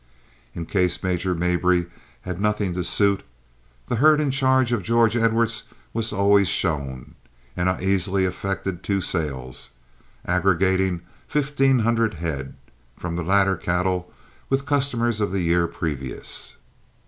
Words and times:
In 0.55 0.65
case 0.65 1.03
Major 1.03 1.35
Mabry 1.35 1.85
had 2.21 2.41
nothing 2.41 2.73
to 2.73 2.83
suit, 2.83 3.21
the 3.87 3.97
herd 3.97 4.19
in 4.19 4.31
charge 4.31 4.71
of 4.71 4.81
George 4.81 5.15
Edwards 5.15 5.61
was 5.93 6.11
always 6.11 6.47
shown, 6.47 7.13
and 7.55 7.69
I 7.69 7.79
easily 7.81 8.25
effected 8.25 8.81
two 8.81 8.99
sales, 8.99 9.69
aggregating 10.25 11.01
fifteen 11.27 11.77
hundred 11.85 12.15
head, 12.15 12.55
from 12.97 13.15
the 13.15 13.23
latter 13.23 13.55
cattle, 13.55 14.11
with 14.49 14.65
customers 14.65 15.21
of 15.21 15.31
the 15.31 15.41
year 15.41 15.67
previous. 15.67 16.55